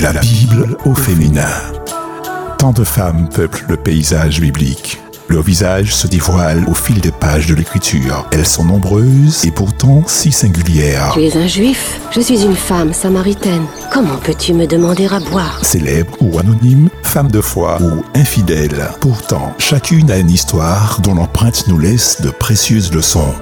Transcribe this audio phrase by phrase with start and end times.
[0.00, 1.44] La Bible au féminin.
[2.56, 4.98] Tant de femmes peuplent le paysage biblique.
[5.28, 8.26] Leur visage se dévoile au fil des pages de l'écriture.
[8.32, 11.10] Elles sont nombreuses et pourtant si singulières.
[11.12, 12.00] Tu es un juif?
[12.12, 13.66] Je suis une femme samaritaine.
[13.92, 15.62] Comment peux-tu me demander à boire?
[15.62, 18.88] Célèbres ou anonymes, femmes de foi ou infidèles.
[19.00, 23.34] Pourtant, chacune a une histoire dont l'empreinte nous laisse de précieuses leçons.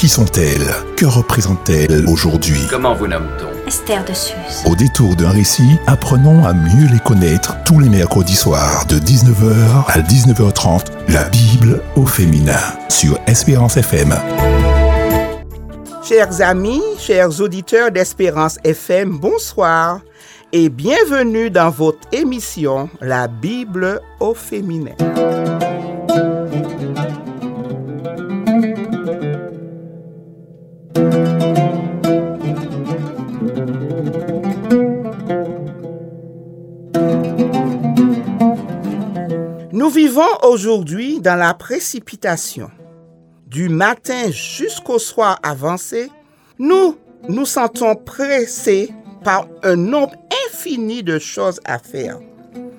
[0.00, 0.66] Qui sont-elles?
[0.96, 2.62] Que représentent-elles aujourd'hui?
[2.70, 3.68] Comment vous nomme-t-on?
[3.68, 4.64] Esther de Suse.
[4.64, 9.84] Au détour d'un récit, apprenons à mieux les connaître tous les mercredis soirs de 19h
[9.88, 14.14] à 19h30, la Bible au féminin sur Espérance FM.
[16.02, 20.00] Chers amis, chers auditeurs d'Espérance FM, bonsoir
[20.54, 24.96] et bienvenue dans votre émission La Bible au féminin.
[40.00, 42.70] Vivons aujourd'hui dans la précipitation.
[43.46, 46.10] Du matin jusqu'au soir avancé,
[46.58, 46.96] nous
[47.28, 50.14] nous sentons pressés par un nombre
[50.46, 52.18] infini de choses à faire.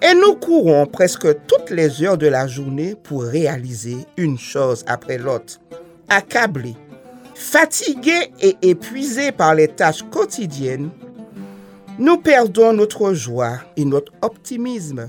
[0.01, 5.19] Et nous courons presque toutes les heures de la journée pour réaliser une chose après
[5.19, 5.59] l'autre.
[6.09, 6.75] Accablés,
[7.35, 10.89] fatigués et épuisés par les tâches quotidiennes,
[11.99, 15.07] nous perdons notre joie et notre optimisme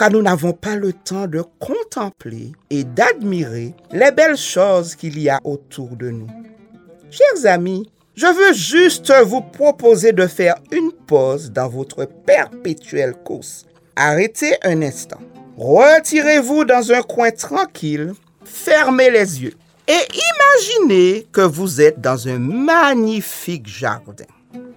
[0.00, 5.28] car nous n'avons pas le temps de contempler et d'admirer les belles choses qu'il y
[5.28, 6.26] a autour de nous.
[7.10, 13.66] Chers amis, je veux juste vous proposer de faire une pause dans votre perpétuelle course.
[13.94, 15.20] Arrêtez un instant.
[15.58, 19.54] Retirez-vous dans un coin tranquille, fermez les yeux
[19.86, 20.00] et
[20.80, 24.24] imaginez que vous êtes dans un magnifique jardin.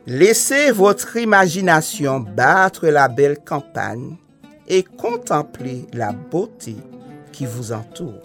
[0.05, 4.17] Laissez votre imagination battre la belle campagne
[4.67, 6.75] et contemplez la beauté
[7.31, 8.22] qui vous entoure.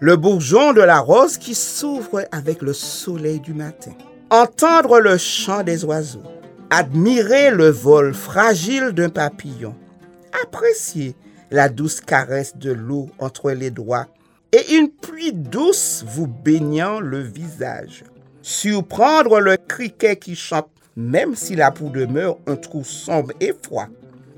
[0.00, 3.92] Le bourgeon de la rose qui s'ouvre avec le soleil du matin.
[4.30, 6.22] Entendre le chant des oiseaux.
[6.70, 9.74] Admirer le vol fragile d'un papillon.
[10.42, 11.14] Apprécier
[11.50, 14.08] la douce caresse de l'eau entre les doigts
[14.52, 18.04] et une pluie douce vous baignant le visage.
[18.42, 23.88] Surprendre le criquet qui chante même si la peau demeure un trou sombre et froid.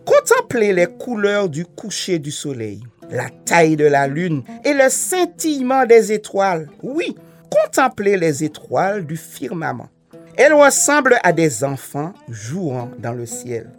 [0.07, 2.81] Contemplez les couleurs du coucher du soleil,
[3.11, 6.69] la taille de la lune et le scintillement des étoiles.
[6.83, 7.17] Oui,
[7.51, 9.89] contemplez les étoiles du firmament.
[10.37, 13.71] Elles ressemblent à des enfants jouant dans le ciel.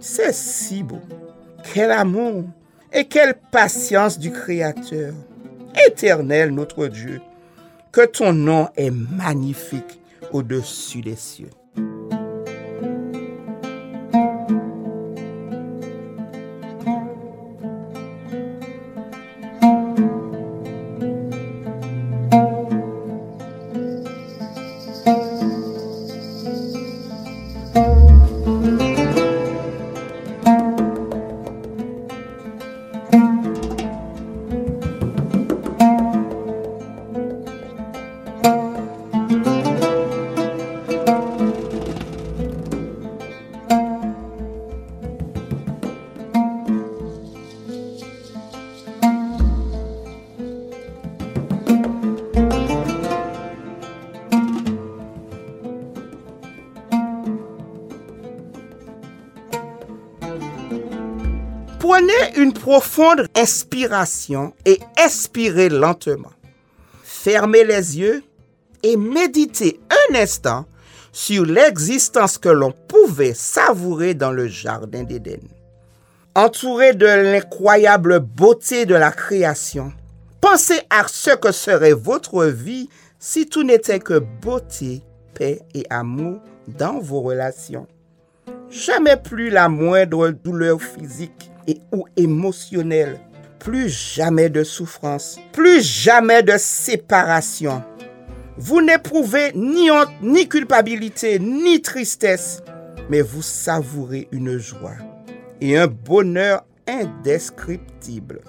[0.00, 1.00] C'est si beau.
[1.72, 2.44] Quel amour
[2.92, 5.14] et quelle patience du Créateur.
[5.86, 7.20] Éternel notre Dieu,
[7.92, 10.00] que ton nom est magnifique
[10.32, 11.50] au-dessus des cieux.
[61.90, 66.30] Prenez une profonde inspiration et expirez lentement.
[67.02, 68.22] Fermez les yeux
[68.84, 70.66] et méditez un instant
[71.10, 75.40] sur l'existence que l'on pouvait savourer dans le Jardin d'Éden.
[76.36, 79.92] Entouré de l'incroyable beauté de la création,
[80.40, 85.02] pensez à ce que serait votre vie si tout n'était que beauté,
[85.34, 87.88] paix et amour dans vos relations.
[88.70, 93.20] Jamais plus la moindre douleur physique et ou émotionnelle.
[93.58, 95.38] Plus jamais de souffrance.
[95.52, 97.82] Plus jamais de séparation.
[98.56, 102.62] Vous n'éprouvez ni honte, ni culpabilité, ni tristesse,
[103.08, 104.96] mais vous savourez une joie
[105.60, 108.40] et un bonheur indescriptible.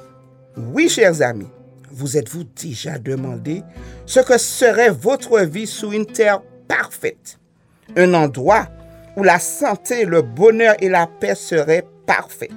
[0.58, 1.48] Oui, chers amis,
[1.90, 3.64] vous êtes-vous déjà demandé
[4.06, 7.40] ce que serait votre vie sous une terre parfaite?
[7.96, 8.68] Un endroit
[9.18, 12.52] où la santé, le bonheur et la paix seraient parfaits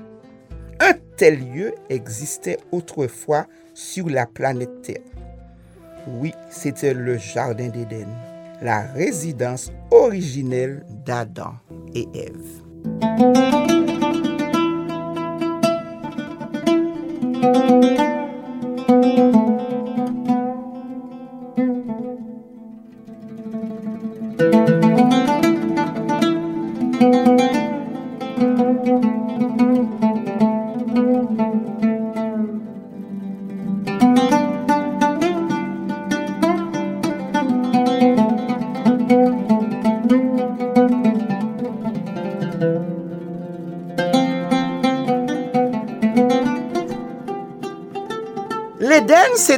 [0.80, 5.02] un tel lieu existait autrefois sur la planète Terre.
[6.06, 8.08] Oui, c'était le Jardin d'Éden,
[8.60, 11.54] la résidence originelle d'Adam
[11.94, 12.62] et Ève.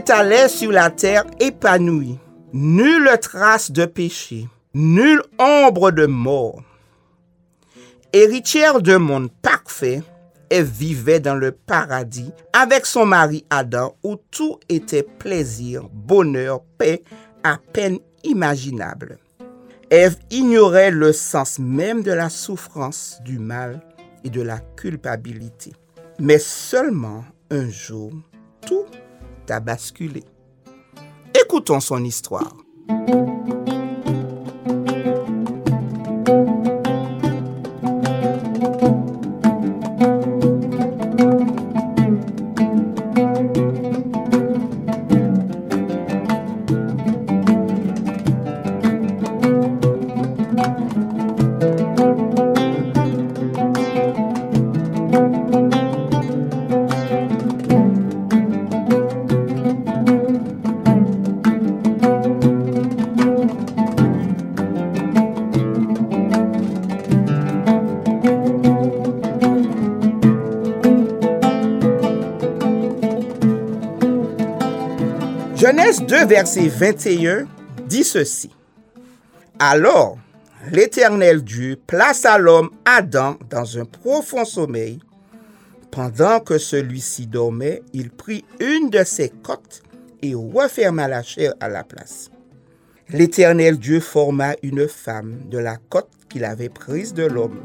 [0.06, 2.18] S'étalait sur la terre épanouie.
[2.52, 6.62] Nulle trace de péché, nulle ombre de mort.
[8.12, 10.02] Héritière d'un monde parfait,
[10.48, 17.02] elle vivait dans le paradis avec son mari Adam où tout était plaisir, bonheur, paix
[17.42, 19.18] à peine imaginable.
[19.90, 23.80] Ève ignorait le sens même de la souffrance, du mal
[24.22, 25.72] et de la culpabilité.
[26.20, 28.12] Mais seulement un jour,
[28.64, 28.84] tout
[29.50, 30.24] a basculé.
[31.34, 32.56] Écoutons son histoire.
[76.08, 77.46] 2, verset 21
[77.88, 78.50] dit ceci.
[79.58, 80.18] Alors,
[80.70, 85.00] l'Éternel Dieu plaça l'homme Adam dans un profond sommeil.
[85.90, 89.82] Pendant que celui-ci dormait, il prit une de ses côtes
[90.22, 92.30] et referma la chair à la place.
[93.08, 97.58] L'Éternel Dieu forma une femme de la côte qu'il avait prise de l'homme.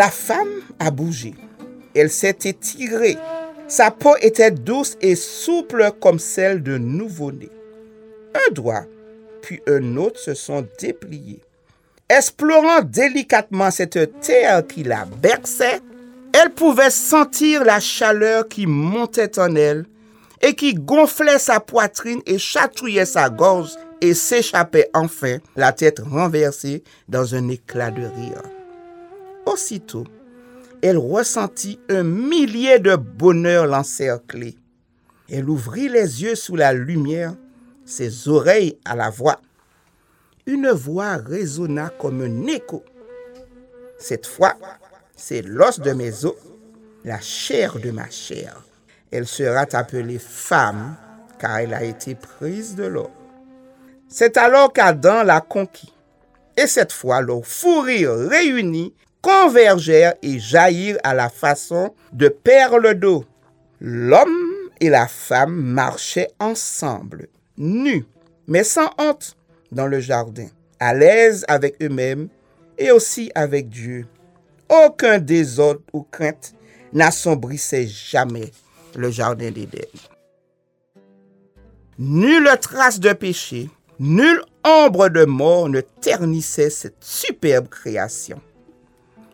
[0.00, 1.34] La femme a bougé.
[1.94, 3.18] Elle s'est étirée.
[3.68, 7.50] Sa peau était douce et souple comme celle d'un nouveau-né.
[8.34, 8.86] Un doigt,
[9.42, 11.42] puis un autre se sont dépliés.
[12.08, 15.80] Explorant délicatement cette terre qui la berçait,
[16.32, 19.84] elle pouvait sentir la chaleur qui montait en elle
[20.40, 26.84] et qui gonflait sa poitrine et chatouillait sa gorge et s'échappait enfin, la tête renversée
[27.06, 28.59] dans un éclat de rire.
[29.50, 30.04] Aussitôt,
[30.80, 34.56] elle ressentit un millier de bonheur l'encercler.
[35.28, 37.34] Elle ouvrit les yeux sous la lumière,
[37.84, 39.40] ses oreilles à la voix.
[40.46, 42.84] Une voix résonna comme un écho.
[43.98, 44.54] Cette fois,
[45.16, 46.36] c'est l'os de mes os,
[47.04, 48.62] la chair de ma chair.
[49.10, 50.94] Elle sera appelée femme,
[51.40, 53.08] car elle a été prise de l'homme.
[54.06, 55.92] C'est alors qu'Adam l'a conquis.
[56.56, 63.24] Et cette fois, leur fourrure réunie convergèrent et jaillirent à la façon de perles d'eau.
[63.80, 68.04] L'homme et la femme marchaient ensemble, nus,
[68.46, 69.36] mais sans honte,
[69.72, 70.48] dans le jardin,
[70.78, 72.28] à l'aise avec eux-mêmes
[72.78, 74.06] et aussi avec Dieu.
[74.68, 76.54] Aucun désordre ou crainte
[76.92, 78.50] n'assombrissait jamais
[78.96, 79.86] le jardin d'Éden.
[81.98, 88.40] Nulle trace de péché, nulle ombre de mort ne ternissait cette superbe création.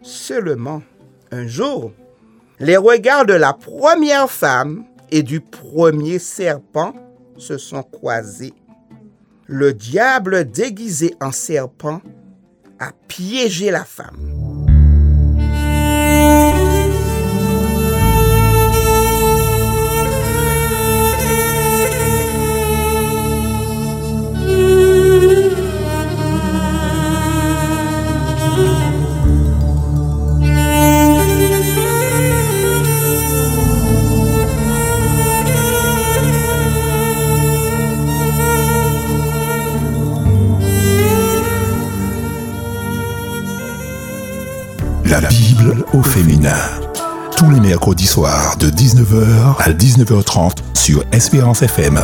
[0.06, 0.84] Seulement,
[1.32, 1.90] un jour,
[2.60, 6.94] les regards de la première femme et du premier serpent
[7.38, 8.54] se sont croisés.
[9.46, 12.00] Le diable déguisé en serpent
[12.78, 14.45] a piégé la femme.
[45.08, 46.58] La Bible au féminin.
[47.36, 52.00] Tous les mercredis soirs de 19h à 19h30 sur Espérance FM.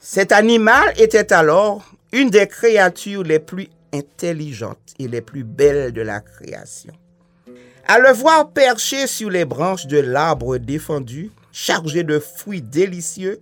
[0.00, 1.82] Cet animal était alors
[2.12, 6.94] une des créatures les plus intelligentes et les plus belles de la création.
[7.86, 13.40] À le voir perché sur les branches de l'arbre défendu, chargé de fruits délicieux,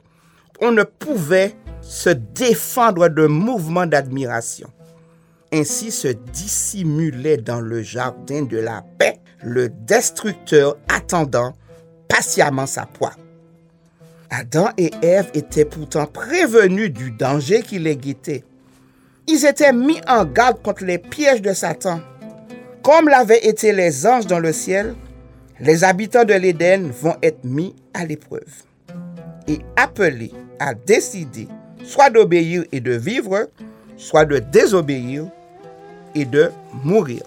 [0.61, 4.69] on ne pouvait se défendre de mouvements d'admiration.
[5.53, 11.55] Ainsi se dissimulait dans le jardin de la paix le destructeur attendant
[12.09, 13.15] patiemment sa proie.
[14.31, 18.45] Adam et Ève étaient pourtant prévenus du danger qui les guettait.
[19.27, 22.01] Ils étaient mis en garde contre les pièges de Satan.
[22.83, 24.95] Comme l'avaient été les anges dans le ciel,
[25.61, 28.65] les habitants de l'Éden vont être mis à l'épreuve
[29.47, 31.49] et appelés à décider
[31.85, 33.49] soit d'obéir et de vivre,
[33.97, 35.27] soit de désobéir
[36.15, 36.51] et de
[36.85, 37.23] mourir.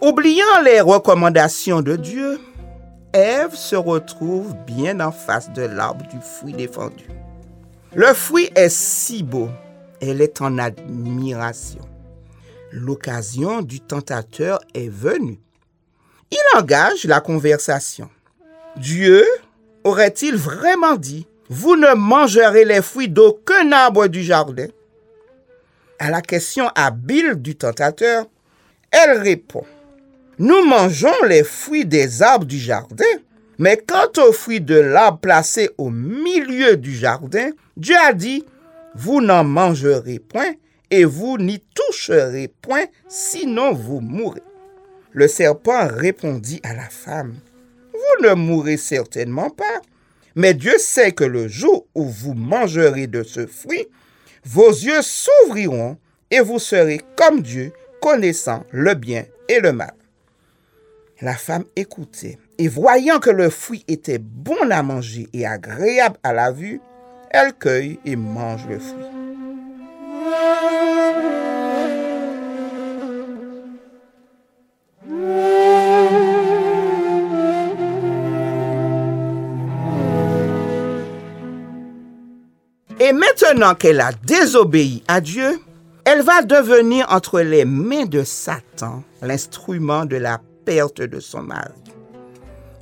[0.00, 2.40] Oubliant les recommandations de Dieu,
[3.12, 7.04] Ève se retrouve bien en face de l'arbre du fruit défendu.
[7.94, 9.48] Le fruit est si beau,
[10.00, 11.82] elle est en admiration.
[12.72, 15.38] L'occasion du tentateur est venue.
[16.30, 18.08] Il engage la conversation.
[18.78, 19.24] Dieu
[19.84, 24.68] aurait-il vraiment dit, vous ne mangerez les fruits d'aucun arbre du jardin
[26.02, 28.26] À la question habile du tentateur,
[28.90, 29.64] elle répond,
[30.36, 33.04] nous mangeons les fruits des arbres du jardin,
[33.56, 38.44] mais quant aux fruits de l'arbre placé au milieu du jardin, Dieu a dit,
[38.96, 40.54] vous n'en mangerez point
[40.90, 44.42] et vous n'y toucherez point, sinon vous mourrez.
[45.12, 47.36] Le serpent répondit à la femme,
[47.92, 49.80] vous ne mourrez certainement pas,
[50.34, 53.86] mais Dieu sait que le jour où vous mangerez de ce fruit,
[54.44, 55.98] vos yeux s'ouvriront
[56.30, 59.94] et vous serez comme Dieu, connaissant le bien et le mal.
[61.20, 66.32] La femme écoutait, et voyant que le fruit était bon à manger et agréable à
[66.32, 66.80] la vue,
[67.30, 69.21] elle cueille et mange le fruit.
[83.12, 85.60] Et maintenant qu'elle a désobéi à Dieu,
[86.06, 91.74] elle va devenir entre les mains de Satan l'instrument de la perte de son mari.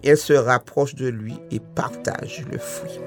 [0.04, 3.00] Elle se rapproche de lui et partage le fruit.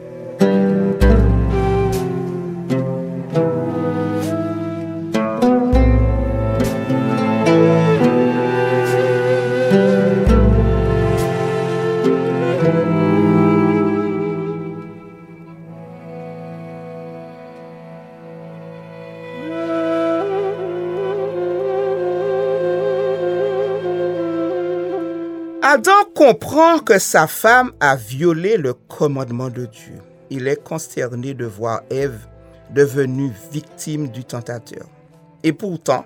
[25.73, 29.95] Adam comprend que sa femme a violé le commandement de Dieu.
[30.29, 32.27] Il est consterné de voir Ève
[32.69, 34.85] devenue victime du tentateur.
[35.41, 36.05] Et pourtant,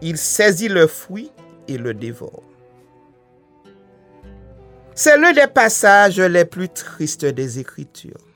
[0.00, 1.30] il saisit le fruit
[1.68, 2.42] et le dévore.
[4.94, 8.26] C'est l'un des passages les plus tristes des Écritures.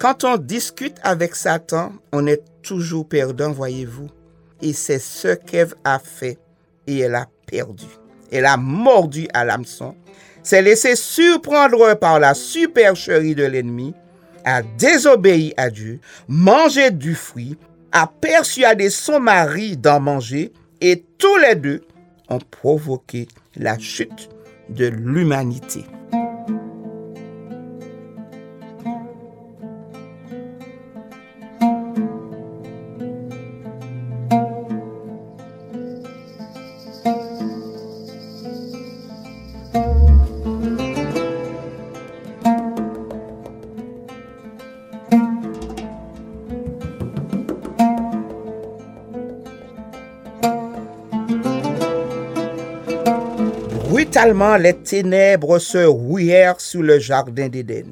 [0.00, 4.08] Quand on discute avec Satan, on est toujours perdant, voyez-vous.
[4.60, 6.38] Et c'est ce qu'Ève a fait
[6.88, 7.86] et elle a perdu
[8.30, 9.94] elle a mordu à l'hameçon,
[10.42, 13.94] s'est laissé surprendre par la supercherie de l'ennemi,
[14.44, 17.56] a désobéi à Dieu, mangé du fruit,
[17.92, 21.82] a persuadé son mari d'en manger, et tous les deux
[22.28, 24.30] ont provoqué la chute
[24.70, 25.84] de l'humanité.
[54.20, 57.86] Brutalement les ténèbres se rouillèrent sous le jardin d'Éden.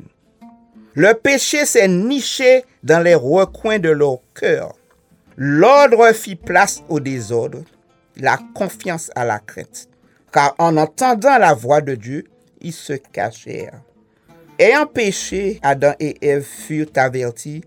[0.95, 4.75] Le péché s'est niché dans les recoins de leur cœur.
[5.39, 7.63] L'ordre fit place au désordre,
[8.17, 9.89] la confiance à la crainte.
[10.31, 12.25] Car en entendant la voix de Dieu,
[12.61, 13.81] ils se cachèrent.
[14.59, 17.63] Ayant péché, Adam et Ève furent avertis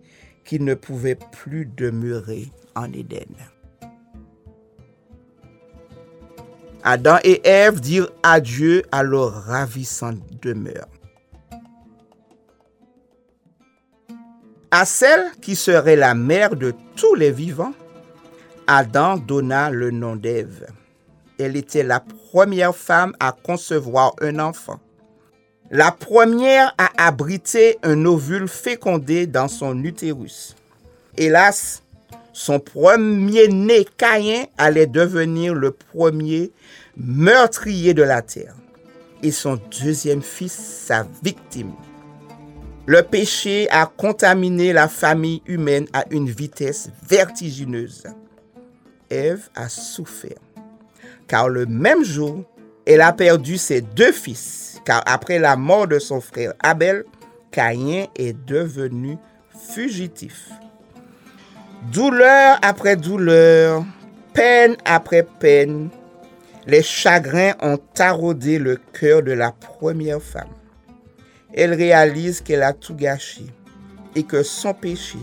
[0.46, 3.26] qu'ils ne pouvaient plus demeurer en Éden.
[6.84, 10.88] Adam et Ève dirent adieu à leur ravissante demeure.
[14.72, 17.74] À celle qui serait la mère de tous les vivants,
[18.68, 20.68] Adam donna le nom d'Ève.
[21.38, 24.80] Elle était la première femme à concevoir un enfant,
[25.70, 30.56] la première à abriter un ovule fécondé dans son utérus.
[31.18, 31.84] Hélas,
[32.34, 36.52] son premier-né Caïn allait devenir le premier
[36.98, 38.56] meurtrier de la terre
[39.24, 41.74] et son deuxième fils sa victime.
[42.88, 48.04] Le péché a contaminé la famille humaine à une vitesse vertigineuse.
[49.10, 50.40] Ève a souffert,
[51.28, 52.44] car le même jour,
[52.86, 57.06] elle a perdu ses deux fils, car après la mort de son frère Abel,
[57.52, 59.18] Caïn est devenu
[59.74, 60.50] fugitif.
[61.90, 63.84] Douleur après douleur,
[64.34, 65.90] peine après peine,
[66.68, 70.54] les chagrins ont taraudé le cœur de la première femme.
[71.52, 73.46] Elle réalise qu'elle a tout gâché
[74.16, 75.18] et que son péché,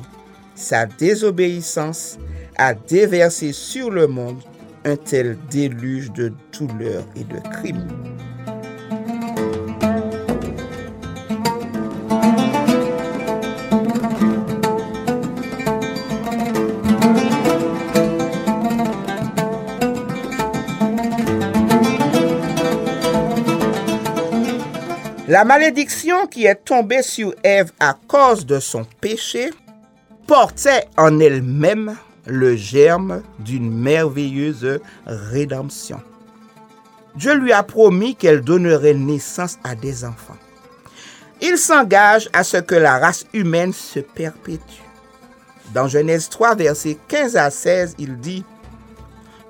[0.56, 2.18] sa désobéissance,
[2.56, 4.42] a déversé sur le monde
[4.84, 8.17] un tel déluge de douleur et de crimes.
[25.28, 29.50] La malédiction qui est tombée sur Ève à cause de son péché
[30.26, 36.00] portait en elle-même le germe d'une merveilleuse rédemption.
[37.14, 40.38] Dieu lui a promis qu'elle donnerait naissance à des enfants.
[41.42, 44.80] Il s'engage à ce que la race humaine se perpétue.
[45.74, 48.46] Dans Genèse 3, versets 15 à 16, il dit,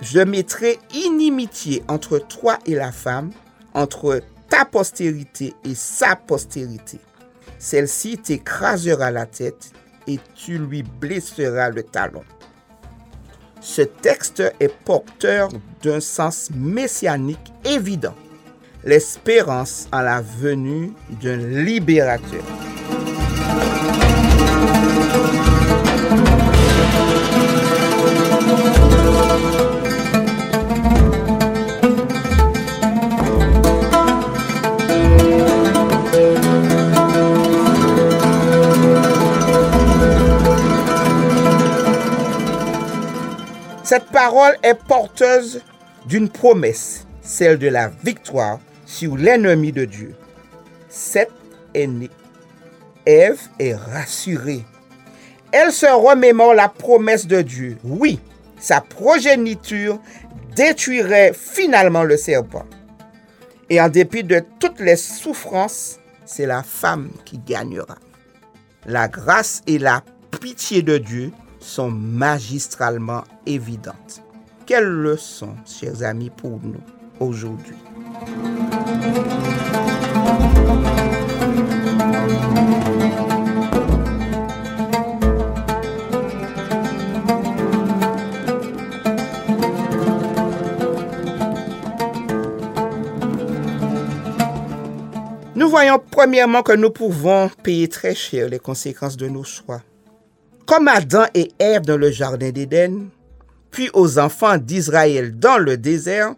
[0.00, 3.30] Je mettrai inimitié entre toi et la femme,
[3.74, 6.98] entre ta postérité et sa postérité.
[7.58, 9.72] Celle-ci t'écrasera la tête
[10.06, 12.22] et tu lui blesseras le talon.
[13.60, 15.50] Ce texte est porteur
[15.82, 18.14] d'un sens messianique évident,
[18.84, 22.44] l'espérance en la venue d'un libérateur.
[43.88, 45.62] Cette parole est porteuse
[46.04, 50.14] d'une promesse, celle de la victoire sur l'ennemi de Dieu.
[50.90, 51.32] Cette
[51.72, 52.10] est née.
[53.06, 54.66] Ève est rassurée.
[55.52, 57.78] Elle se remémore la promesse de Dieu.
[57.82, 58.20] Oui,
[58.58, 59.98] sa progéniture
[60.54, 62.66] détruirait finalement le serpent.
[63.70, 67.96] Et en dépit de toutes les souffrances, c'est la femme qui gagnera.
[68.84, 70.02] La grâce et la
[70.42, 71.32] pitié de Dieu
[71.68, 74.22] sont magistralement évidentes.
[74.64, 76.80] Quelle leçon, chers amis, pour nous
[77.20, 77.76] aujourd'hui?
[95.54, 99.82] Nous voyons premièrement que nous pouvons payer très cher les conséquences de nos choix.
[100.68, 103.08] Comme Adam et Ève dans le Jardin d'Éden,
[103.70, 106.34] puis aux enfants d'Israël dans le désert,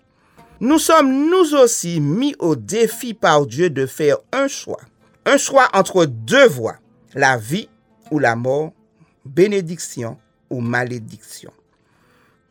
[0.61, 4.79] nous sommes nous aussi mis au défi par Dieu de faire un choix.
[5.27, 6.77] Un choix entre deux voies,
[7.13, 7.69] la vie
[8.13, 8.71] ou la mort,
[9.25, 10.17] bénédiction
[10.49, 11.51] ou malédiction.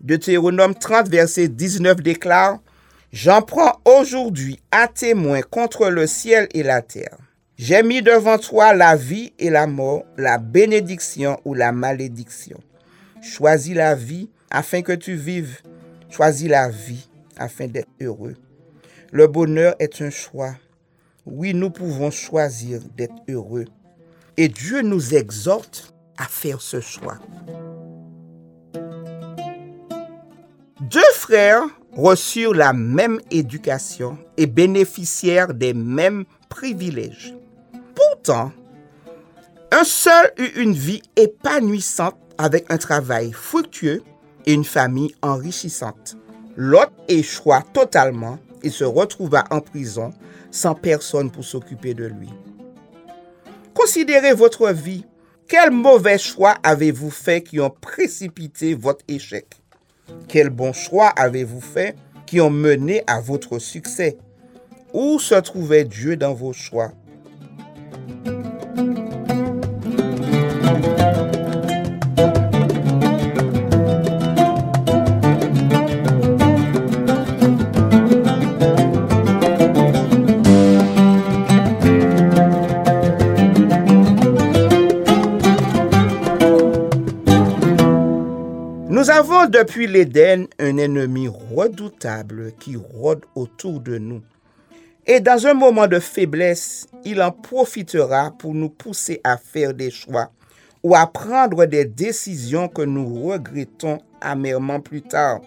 [0.02, 2.60] Deutéronome 30, verset 19 déclare,
[3.13, 7.18] J'en prends aujourd'hui à témoin contre le ciel et la terre
[7.62, 12.58] j'ai mis devant toi la vie et la mort, la bénédiction ou la malédiction.
[13.22, 15.60] Choisis la vie afin que tu vives.
[16.10, 18.38] Choisis la vie afin d'être heureux.
[19.12, 20.56] Le bonheur est un choix.
[21.26, 23.65] Oui, nous pouvons choisir d'être heureux.
[24.38, 27.19] Et Dieu nous exhorte à faire ce choix.
[30.80, 37.36] Deux frères reçurent la même éducation et bénéficièrent des mêmes privilèges.
[38.28, 44.04] Un seul eut une vie épanouissante avec un travail fructueux
[44.46, 46.18] et une famille enrichissante.
[46.56, 50.12] L'autre échoua totalement et se retrouva en prison
[50.52, 52.30] sans personne pour s'occuper de lui.
[53.74, 55.06] Considérez votre vie.
[55.48, 59.48] Quels mauvais choix avez-vous fait qui ont précipité votre échec?
[60.28, 64.18] Quels bons choix avez-vous fait qui ont mené à votre succès?
[64.94, 66.92] Où se trouvait Dieu dans vos choix?
[89.10, 94.22] Nous avons depuis l'Éden un ennemi redoutable qui rôde autour de nous.
[95.08, 99.89] Et dans un moment de faiblesse, il en profitera pour nous pousser à faire des
[99.89, 100.30] choix
[100.84, 105.42] ou à prendre des décisions que nous regrettons amèrement plus tard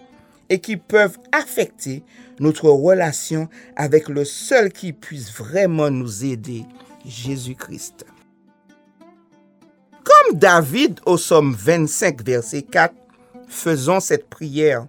[0.49, 2.03] et qui peuvent affecter
[2.39, 6.65] notre relation avec le seul qui puisse vraiment nous aider,
[7.05, 8.05] Jésus-Christ.
[10.03, 12.93] Comme David au psaume 25, verset 4,
[13.47, 14.87] faisons cette prière.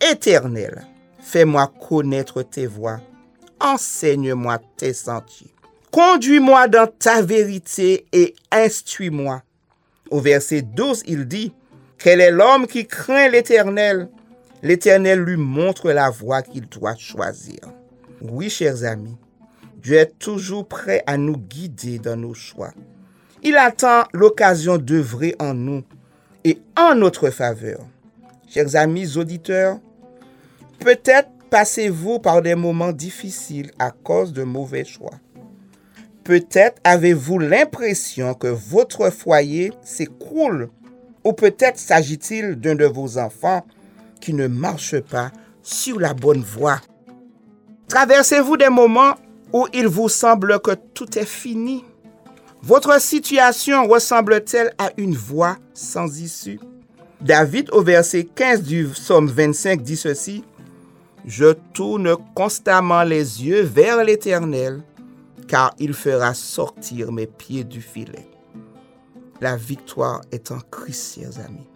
[0.00, 0.86] Éternel,
[1.20, 3.00] fais-moi connaître tes voies,
[3.60, 5.51] enseigne-moi tes sentiers.
[5.92, 9.42] Conduis-moi dans ta vérité et instruis-moi.
[10.10, 11.52] Au verset 12, il dit,
[11.98, 14.08] Quel est l'homme qui craint l'Éternel?
[14.62, 17.60] L'Éternel lui montre la voie qu'il doit choisir.
[18.22, 19.18] Oui, chers amis,
[19.82, 22.72] Dieu est toujours prêt à nous guider dans nos choix.
[23.42, 25.82] Il attend l'occasion d'œuvrer en nous
[26.44, 27.80] et en notre faveur.
[28.48, 29.78] Chers amis auditeurs,
[30.78, 35.18] peut-être passez-vous par des moments difficiles à cause de mauvais choix.
[36.24, 40.70] Peut-être avez-vous l'impression que votre foyer s'écroule
[41.24, 43.64] ou peut-être s'agit-il d'un de vos enfants
[44.20, 45.32] qui ne marche pas
[45.62, 46.80] sur la bonne voie.
[47.88, 49.14] Traversez-vous des moments
[49.52, 51.84] où il vous semble que tout est fini
[52.62, 56.60] Votre situation ressemble-t-elle à une voie sans issue?
[57.20, 60.44] David au verset 15 du psaume 25 dit ceci,
[61.26, 64.82] Je tourne constamment les yeux vers l'Éternel,
[65.52, 68.26] car il fera sortir mes pieds du filet.
[69.42, 71.68] La victoire est en Christ, chers amis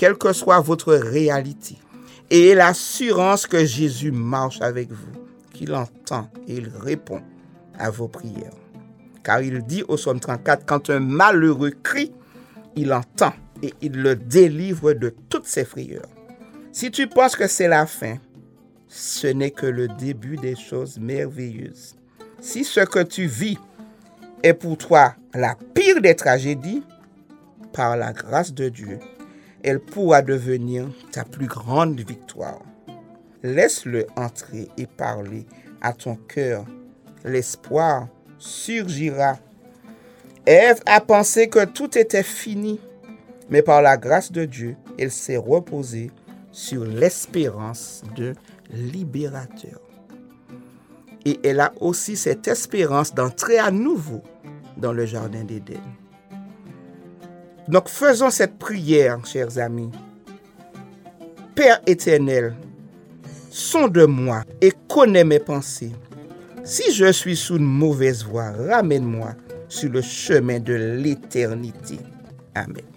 [0.00, 1.76] quelle que soit votre réalité.
[2.30, 5.12] Et l'assurance que Jésus marche avec vous,
[5.52, 7.20] qu'il entend et il répond
[7.78, 8.54] à vos prières.
[9.22, 12.12] Car il dit au psaume 34, quand un malheureux crie,
[12.76, 16.08] il entend et il le délivre de toutes ses frayeurs.
[16.72, 18.16] Si tu penses que c'est la fin,
[18.88, 21.99] ce n'est que le début des choses merveilleuses.
[22.40, 23.58] Si ce que tu vis
[24.42, 26.82] est pour toi la pire des tragédies,
[27.72, 28.98] par la grâce de Dieu,
[29.62, 32.62] elle pourra devenir ta plus grande victoire.
[33.42, 35.46] Laisse-le entrer et parler
[35.82, 36.64] à ton cœur.
[37.24, 39.38] L'espoir surgira.
[40.46, 42.80] Ève a pensé que tout était fini,
[43.50, 46.10] mais par la grâce de Dieu, elle s'est reposée
[46.52, 48.34] sur l'espérance de
[48.72, 49.80] libérateur.
[51.24, 54.22] Et elle a aussi cette espérance d'entrer à nouveau
[54.76, 55.80] dans le Jardin d'Éden.
[57.68, 59.90] Donc faisons cette prière, chers amis.
[61.54, 62.54] Père éternel,
[63.50, 65.92] sonde-moi et connais mes pensées.
[66.64, 69.34] Si je suis sous une mauvaise voie, ramène-moi
[69.68, 71.98] sur le chemin de l'éternité.
[72.54, 72.82] Amen.